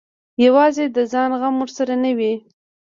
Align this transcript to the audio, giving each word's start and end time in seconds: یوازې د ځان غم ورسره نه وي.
یوازې 0.45 0.85
د 0.95 0.97
ځان 1.11 1.31
غم 1.39 1.55
ورسره 1.59 1.93
نه 2.03 2.11
وي. 2.17 2.33